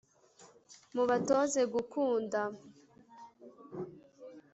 [0.93, 2.41] mubatoze gukunda